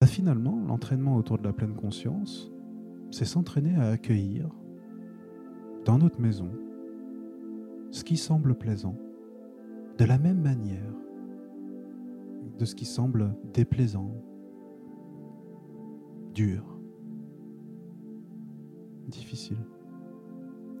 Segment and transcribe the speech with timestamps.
[0.00, 2.50] Bah, finalement, l'entraînement autour de la pleine conscience,
[3.10, 4.48] c'est s'entraîner à accueillir
[5.84, 6.50] dans notre maison
[7.90, 8.96] ce qui semble plaisant,
[9.98, 10.94] de la même manière
[12.58, 14.14] de ce qui semble déplaisant,
[16.32, 16.62] dur,
[19.08, 19.58] difficile,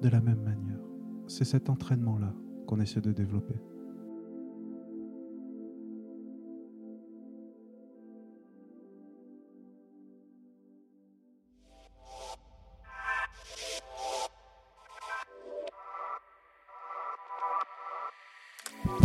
[0.00, 0.78] de la même manière.
[1.26, 2.34] C'est cet entraînement-là
[2.66, 3.56] qu'on essaie de développer.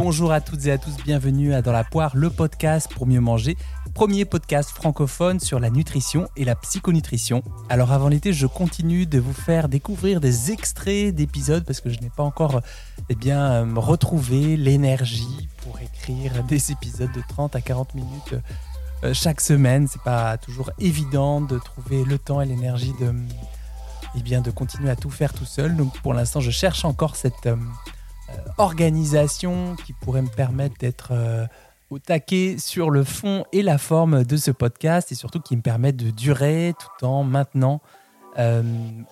[0.03, 3.21] Bonjour à toutes et à tous, bienvenue à Dans la poire, le podcast pour mieux
[3.21, 3.55] manger,
[3.93, 7.41] premier podcast francophone sur la nutrition et la psychonutrition.
[7.69, 12.01] Alors avant l'été, je continue de vous faire découvrir des extraits d'épisodes parce que je
[12.01, 12.59] n'ai pas encore
[13.07, 18.35] eh bien, euh, retrouvé l'énergie pour écrire des épisodes de 30 à 40 minutes
[19.05, 19.87] euh, chaque semaine.
[19.87, 23.13] C'est pas toujours évident de trouver le temps et l'énergie de,
[24.17, 25.77] eh bien, de continuer à tout faire tout seul.
[25.77, 27.55] Donc pour l'instant, je cherche encore cette euh, euh,
[28.57, 31.45] organisation qui pourrait me permettre d'être euh,
[31.89, 35.61] au taquet sur le fond et la forme de ce podcast et surtout qui me
[35.61, 37.81] permettent de durer tout en maintenant
[38.39, 38.63] euh,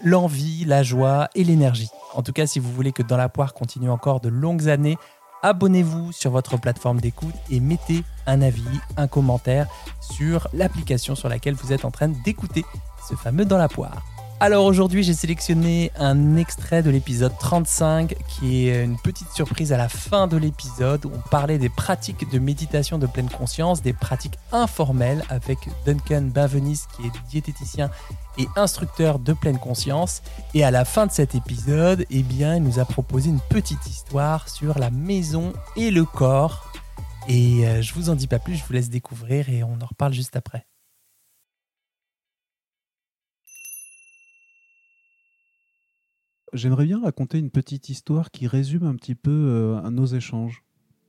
[0.03, 1.89] l'envie, la joie et l'énergie.
[2.13, 4.97] En tout cas, si vous voulez que Dans la poire continue encore de longues années,
[5.43, 8.63] abonnez-vous sur votre plateforme d'écoute et mettez un avis,
[8.97, 9.67] un commentaire
[9.99, 12.65] sur l'application sur laquelle vous êtes en train d'écouter
[13.07, 14.03] ce fameux Dans la poire.
[14.41, 19.77] Alors aujourd'hui, j'ai sélectionné un extrait de l'épisode 35 qui est une petite surprise à
[19.77, 24.39] la fin de l'épisode on parlait des pratiques de méditation de pleine conscience, des pratiques
[24.51, 27.91] informelles avec Duncan Bavenis qui est diététicien
[28.39, 30.23] et instructeur de pleine conscience.
[30.55, 33.85] Et à la fin de cet épisode, eh bien, il nous a proposé une petite
[33.85, 36.73] histoire sur la maison et le corps.
[37.27, 39.85] Et euh, je vous en dis pas plus, je vous laisse découvrir et on en
[39.85, 40.65] reparle juste après.
[46.53, 50.63] J'aimerais bien raconter une petite histoire qui résume un petit peu euh, nos échanges.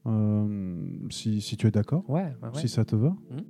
[0.06, 3.16] Euh, si, si tu es d'accord, Ouais, ouais, si ça te va.
[3.30, 3.44] Mhm.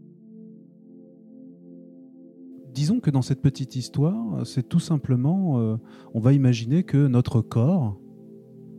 [2.73, 5.77] Disons que dans cette petite histoire, c'est tout simplement, euh,
[6.15, 7.99] on va imaginer que notre corps,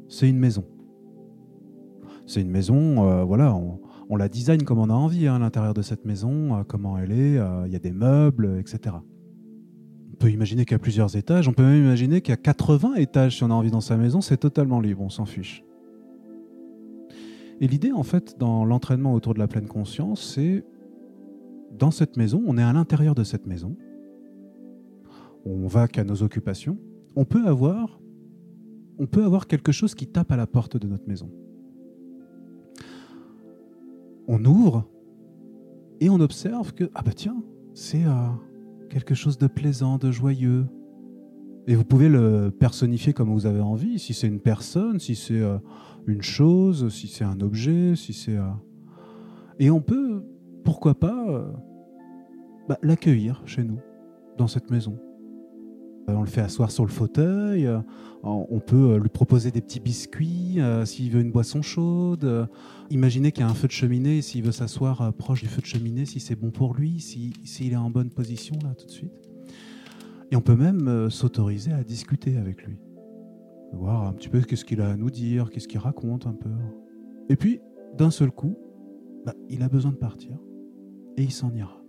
[0.07, 0.65] c'est une maison.
[2.25, 5.75] C'est une maison, voilà, on, on la design comme on a envie hein, à l'intérieur
[5.75, 7.35] de cette maison, comment elle est,
[7.65, 8.95] il y a des meubles, etc.
[10.13, 12.37] On peut imaginer qu'il y a plusieurs étages, on peut même imaginer qu'il y a
[12.37, 15.63] 80 étages si on a envie dans sa maison, c'est totalement libre, on s'en fiche.
[17.59, 20.63] Et l'idée, en fait, dans l'entraînement autour de la pleine conscience, c'est
[21.71, 23.75] dans cette maison, on est à l'intérieur de cette maison,
[25.45, 26.77] on va qu'à nos occupations,
[27.15, 27.99] on peut avoir,
[29.47, 31.31] quelque chose qui tape à la porte de notre maison.
[34.27, 34.87] On ouvre
[35.99, 37.43] et on observe que ah bah tiens,
[37.73, 38.27] c'est euh,
[38.89, 40.65] quelque chose de plaisant, de joyeux.
[41.67, 45.39] Et vous pouvez le personnifier comme vous avez envie, si c'est une personne, si c'est
[45.39, 45.57] euh,
[46.07, 48.49] une chose, si c'est un objet, si c'est euh,
[49.59, 50.23] et on peut
[50.63, 51.51] pourquoi pas euh,
[52.67, 53.79] bah, l'accueillir chez nous,
[54.37, 54.97] dans cette maison.
[56.09, 57.79] Euh, On le fait asseoir sur le fauteuil, euh,
[58.23, 62.47] on peut euh, lui proposer des petits biscuits s'il veut une boisson chaude.
[62.89, 65.65] Imaginez qu'il y a un feu de cheminée, s'il veut s'asseoir proche du feu de
[65.65, 68.91] cheminée, si c'est bon pour lui, si- s'il est en bonne position là tout de
[68.91, 69.11] suite.
[70.31, 72.77] Et on peut même s'autoriser à discuter avec lui.
[73.73, 76.49] Voir un petit peu qu'est-ce qu'il a à nous dire, qu'est-ce qu'il raconte un peu.
[77.29, 77.59] Et puis,
[77.97, 78.55] d'un seul coup,
[79.25, 80.37] bah, il a besoin de partir
[81.17, 81.82] et il s'en ira.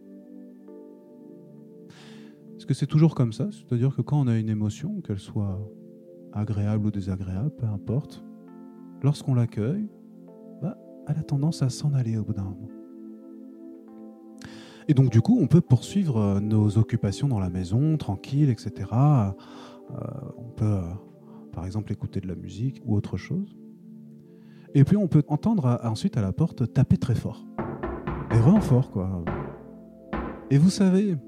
[2.65, 3.47] Est-ce que c'est toujours comme ça?
[3.53, 5.61] C'est-à-dire que quand on a une émotion, qu'elle soit
[6.33, 8.25] agréable ou désagréable, peu importe,
[9.03, 9.87] lorsqu'on l'accueille,
[10.63, 12.71] bah, elle a tendance à s'en aller au bout d'un moment.
[14.89, 18.89] Et donc du coup, on peut poursuivre euh, nos occupations dans la maison, tranquille, etc.
[18.95, 19.31] Euh,
[20.39, 20.89] on peut, euh,
[21.53, 23.59] par exemple, écouter de la musique ou autre chose.
[24.73, 27.45] Et puis on peut entendre ensuite à la porte taper très fort.
[28.31, 29.23] Et vraiment fort, quoi.
[30.51, 31.19] Et vous savez,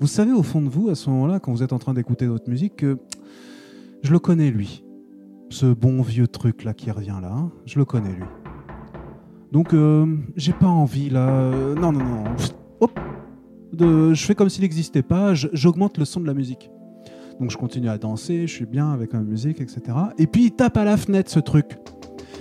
[0.00, 2.26] vous savez au fond de vous, à ce moment-là, quand vous êtes en train d'écouter
[2.26, 2.98] votre musique, que
[4.02, 4.84] je le connais, lui.
[5.50, 8.24] Ce bon vieux truc-là qui revient là, hein, je le connais, lui.
[9.50, 10.06] Donc, euh,
[10.36, 11.28] j'ai pas envie, là...
[11.28, 12.24] euh, non, non, non.
[14.12, 16.70] Je fais comme s'il n'existait pas, j'augmente le son de la musique.
[17.40, 19.80] Donc, je continue à danser, je suis bien avec la musique, etc.
[20.18, 21.78] Et puis, il tape à la fenêtre, ce truc.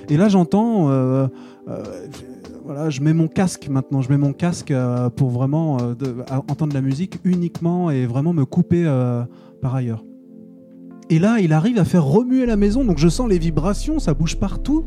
[0.10, 0.90] Et là, j'entends...
[0.90, 1.28] euh,
[1.70, 2.08] euh,
[2.68, 6.16] voilà, je mets mon casque maintenant, je mets mon casque euh, pour vraiment euh, de-
[6.50, 9.24] entendre la musique uniquement et vraiment me couper euh,
[9.62, 10.04] par ailleurs.
[11.10, 14.14] Et là, il arrive à faire remuer la maison, donc je sens les vibrations, ça
[14.14, 14.84] bouge partout.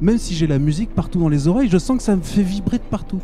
[0.00, 2.42] Même si j'ai la musique partout dans les oreilles, je sens que ça me fait
[2.42, 3.20] vibrer de partout.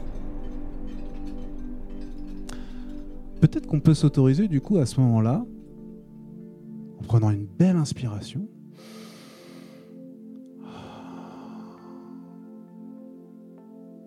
[3.40, 5.44] peut-être qu'on peut s'autoriser du coup à ce moment-là,
[6.98, 8.48] en prenant une belle inspiration,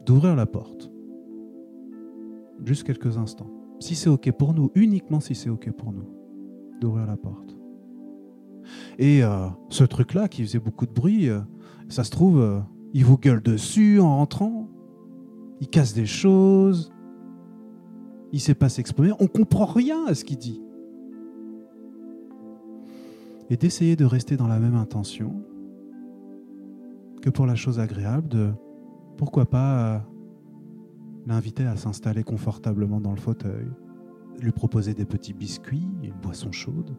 [0.08, 0.90] d'ouvrir la porte.
[2.66, 3.52] Juste quelques instants.
[3.80, 6.10] Si c'est OK pour nous, uniquement si c'est OK pour nous,
[6.82, 7.56] d'ouvrir la porte.
[8.98, 11.42] Et euh, ce truc-là qui faisait beaucoup de bruit, euh,
[11.90, 12.60] ça se trouve, euh,
[12.94, 14.68] il vous gueule dessus en rentrant,
[15.60, 16.92] il casse des choses,
[18.32, 20.62] il sait pas s'exprimer, on comprend rien à ce qu'il dit.
[23.50, 25.44] Et d'essayer de rester dans la même intention
[27.22, 28.52] que pour la chose agréable de
[29.18, 30.06] pourquoi pas
[31.26, 33.68] l'inviter à s'installer confortablement dans le fauteuil,
[34.40, 36.96] lui proposer des petits biscuits, une boisson chaude.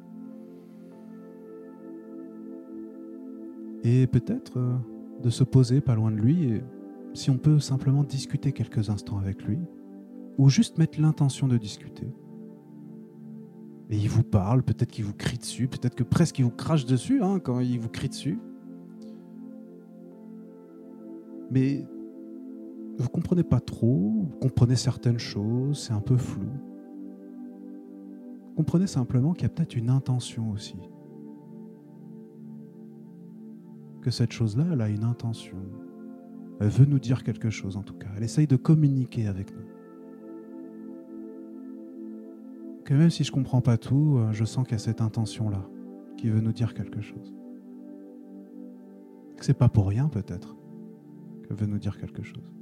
[3.84, 4.76] Et peut-être euh,
[5.22, 6.60] de se poser pas loin de lui
[7.14, 9.58] si on peut simplement discuter quelques instants avec lui,
[10.36, 12.06] ou juste mettre l'intention de discuter.
[13.90, 16.84] Et il vous parle, peut-être qu'il vous crie dessus, peut-être que presque il vous crache
[16.84, 18.38] dessus hein, quand il vous crie dessus.
[21.50, 21.86] Mais
[22.98, 26.48] vous comprenez pas trop, vous comprenez certaines choses, c'est un peu flou.
[28.56, 30.76] Comprenez simplement qu'il y a peut-être une intention aussi.
[34.02, 35.58] Que cette chose-là, elle a une intention.
[36.60, 38.08] Elle veut nous dire quelque chose en tout cas.
[38.16, 39.62] Elle essaye de communiquer avec nous.
[42.84, 45.62] Que même si je comprends pas tout, euh, je sens qu'il y a cette intention-là
[46.16, 47.32] qui veut nous dire quelque chose.
[49.36, 50.56] Que c'est pas pour rien peut-être
[51.46, 52.57] qu'elle veut nous dire quelque chose.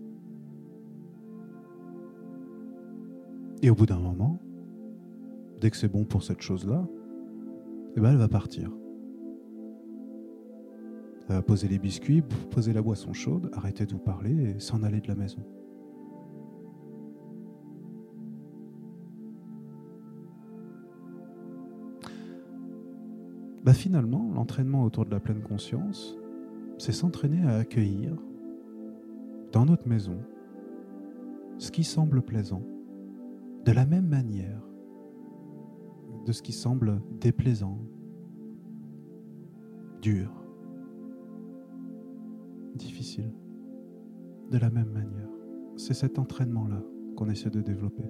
[3.62, 4.38] Et au bout d'un moment,
[5.60, 6.86] dès que c'est bon pour cette chose-là,
[7.96, 8.70] eh ben elle va partir.
[11.28, 14.82] Elle va poser les biscuits, poser la boisson chaude, arrêter de vous parler et s'en
[14.82, 15.42] aller de la maison.
[23.64, 26.16] Bah finalement, l'entraînement autour de la pleine conscience,
[26.78, 28.16] c'est s'entraîner à accueillir
[29.50, 30.18] dans notre maison
[31.58, 32.62] ce qui semble plaisant
[33.66, 34.62] de la même manière
[36.24, 37.80] de ce qui semble déplaisant,
[40.00, 40.30] dur,
[42.76, 43.32] difficile,
[44.52, 45.28] de la même manière.
[45.76, 46.80] C'est cet entraînement-là
[47.16, 48.08] qu'on essaie de développer.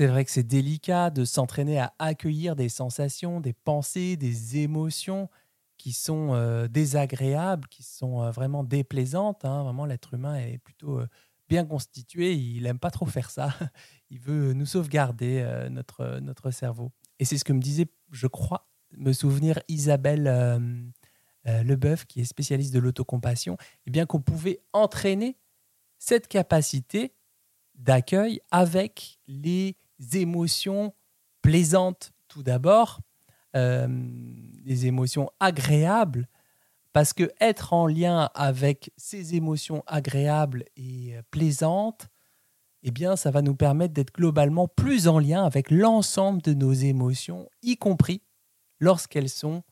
[0.00, 5.28] C'est vrai que c'est délicat de s'entraîner à accueillir des sensations, des pensées, des émotions
[5.76, 9.44] qui sont euh, désagréables, qui sont euh, vraiment déplaisantes.
[9.44, 9.62] Hein.
[9.62, 11.06] Vraiment, l'être humain est plutôt euh,
[11.50, 12.32] bien constitué.
[12.32, 13.54] Il n'aime pas trop faire ça.
[14.08, 16.92] Il veut nous sauvegarder notre, notre cerveau.
[17.18, 20.72] Et c'est ce que me disait, je crois, me souvenir Isabelle
[21.44, 25.36] Leboeuf, qui est spécialiste de l'autocompassion, eh bien qu'on pouvait entraîner
[25.98, 27.12] cette capacité
[27.74, 29.76] d'accueil avec les
[30.14, 30.94] émotions
[31.42, 33.00] plaisantes tout d'abord,
[33.56, 36.28] euh, des émotions agréables,
[36.92, 42.08] parce que être en lien avec ces émotions agréables et euh, plaisantes,
[42.82, 46.72] eh bien, ça va nous permettre d'être globalement plus en lien avec l'ensemble de nos
[46.72, 48.22] émotions, y compris
[48.78, 49.62] lorsqu'elles sont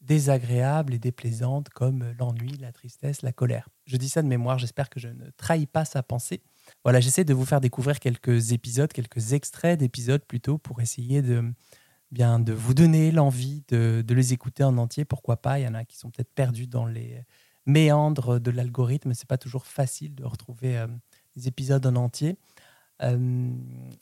[0.00, 3.68] désagréables et déplaisantes comme l'ennui, la tristesse, la colère.
[3.84, 6.42] Je dis ça de mémoire, j'espère que je ne trahis pas sa pensée.
[6.84, 11.52] Voilà, j'essaie de vous faire découvrir quelques épisodes, quelques extraits d'épisodes plutôt, pour essayer de,
[12.10, 15.04] bien, de vous donner l'envie de, les écouter en entier.
[15.04, 15.58] Pourquoi pas?
[15.58, 17.22] Il y en a qui sont peut-être perdus dans les
[17.66, 19.14] méandres de l'algorithme.
[19.14, 20.86] C'est pas toujours facile de retrouver euh,
[21.36, 22.36] les épisodes en entier.
[23.02, 23.50] Euh,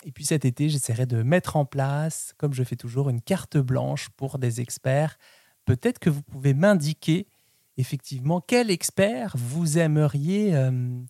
[0.04, 3.56] et puis cet été, j'essaierai de mettre en place, comme je fais toujours, une carte
[3.56, 5.16] blanche pour des experts.
[5.64, 7.26] Peut-être que vous pouvez m'indiquer
[7.76, 11.00] effectivement quel expert vous aimeriez euh,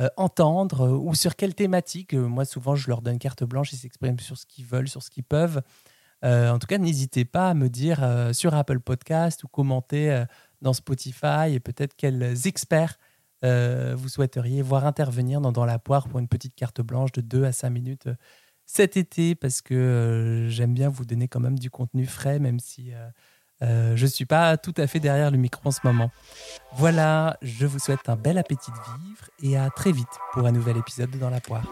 [0.00, 2.14] euh, entendre euh, ou sur quelle thématique.
[2.14, 5.04] Euh, moi, souvent, je leur donne carte blanche, ils s'expriment sur ce qu'ils veulent, sur
[5.04, 5.62] ce qu'ils peuvent.
[6.22, 8.00] en tout cas, n'hésitez pas à me dire
[8.32, 10.24] sur Apple Podcast ou commenter
[10.62, 12.98] dans Spotify et peut-être quels experts
[13.42, 17.44] vous souhaiteriez voir intervenir dans Dans la poire pour une petite carte blanche de 2
[17.44, 18.08] à 5 minutes
[18.64, 22.92] cet été parce que j'aime bien vous donner quand même du contenu frais, même si
[23.60, 26.10] je ne suis pas tout à fait derrière le micro en ce moment.
[26.74, 30.52] Voilà, je vous souhaite un bel appétit de vivre et à très vite pour un
[30.52, 31.64] nouvel épisode de Dans la poire.